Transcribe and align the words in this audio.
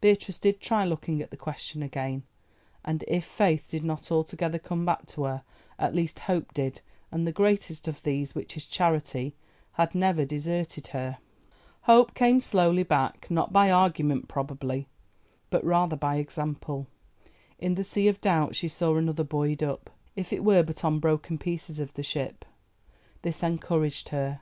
Beatrice 0.00 0.40
did 0.40 0.58
try 0.58 0.84
looking 0.84 1.22
at 1.22 1.30
the 1.30 1.36
question 1.36 1.80
again, 1.80 2.24
and 2.84 3.04
if 3.06 3.24
Faith 3.24 3.68
did 3.70 3.84
not 3.84 4.10
altogether 4.10 4.58
come 4.58 4.84
back 4.84 5.06
to 5.14 5.22
her 5.22 5.44
at 5.78 5.94
least 5.94 6.18
Hope 6.26 6.52
did, 6.52 6.80
and 7.12 7.24
"the 7.24 7.30
greatest 7.30 7.86
of 7.86 8.02
these, 8.02 8.34
which 8.34 8.56
is 8.56 8.66
Charity," 8.66 9.36
had 9.74 9.94
never 9.94 10.24
deserted 10.24 10.88
her. 10.88 11.18
Hope 11.82 12.14
came 12.14 12.40
slowly 12.40 12.82
back, 12.82 13.30
not 13.30 13.52
by 13.52 13.70
argument 13.70 14.26
probably, 14.26 14.88
but 15.50 15.64
rather 15.64 15.94
by 15.94 16.16
example. 16.16 16.88
In 17.60 17.76
the 17.76 17.84
sea 17.84 18.08
of 18.08 18.20
Doubt 18.20 18.56
she 18.56 18.66
saw 18.66 18.96
another 18.96 19.22
buoyed 19.22 19.62
up, 19.62 19.88
if 20.16 20.32
it 20.32 20.42
were 20.42 20.64
but 20.64 20.84
on 20.84 20.98
broken 20.98 21.38
pieces 21.38 21.78
of 21.78 21.94
the 21.94 22.02
ship. 22.02 22.44
This 23.22 23.40
encouraged 23.44 24.08
her. 24.08 24.40